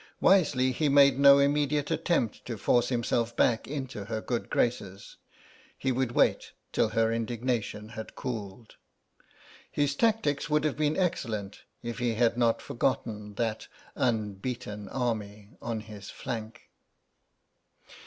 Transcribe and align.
Wisely 0.19 0.71
he 0.71 0.89
made 0.89 1.19
no 1.19 1.37
immediate 1.37 1.91
attempt 1.91 2.43
to 2.47 2.57
force 2.57 2.89
himself 2.89 3.35
back 3.37 3.67
into 3.67 4.05
her 4.05 4.19
good 4.19 4.49
graces. 4.49 5.17
He 5.77 5.91
would 5.91 6.13
wait 6.13 6.53
till 6.71 6.89
her 6.89 7.13
indignation 7.13 7.89
had 7.89 8.15
cooled. 8.15 8.77
His 9.71 9.93
tactics 9.93 10.49
would 10.49 10.63
have 10.63 10.75
been 10.75 10.97
excellent 10.97 11.61
if 11.83 11.99
he 11.99 12.15
had 12.15 12.35
not 12.35 12.63
forgotten 12.63 13.35
that 13.35 13.67
unbeaten 13.95 14.89
army 14.89 15.49
on 15.61 15.81
his 15.81 16.09
flank. 16.09 16.71